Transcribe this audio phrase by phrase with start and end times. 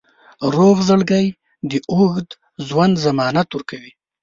[0.55, 1.25] روغ زړګی
[1.69, 2.29] د اوږد
[2.67, 3.91] ژوند ضمانت ورکوي.